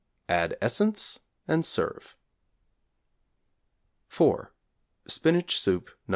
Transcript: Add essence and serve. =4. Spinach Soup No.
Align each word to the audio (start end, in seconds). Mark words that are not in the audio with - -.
Add 0.29 0.57
essence 0.63 1.19
and 1.47 1.63
serve. 1.63 2.17
=4. 4.09 4.49
Spinach 5.07 5.59
Soup 5.59 5.91
No. 6.07 6.09